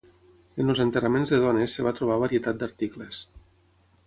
[0.63, 3.23] En els enterraments de dones es va trobar varietat d'articles.